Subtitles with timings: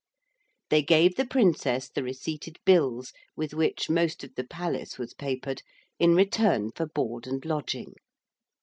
[0.71, 5.61] They gave the Princess the receipted bills, with which most of the palace was papered,
[5.99, 7.93] in return for board and lodging.